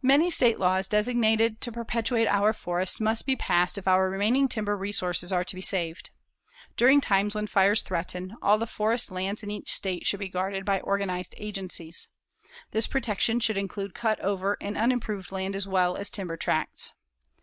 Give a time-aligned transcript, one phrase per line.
[0.00, 4.74] Many state laws designed to perpetuate our forests must be passed if our remaining timber
[4.74, 6.08] resources are to be saved.
[6.78, 10.64] During times when fires threaten, all the forest lands in each state should be guarded
[10.64, 12.08] by organized agencies.
[12.70, 16.94] This protection should include cut over and unimproved land as well as timber tracts.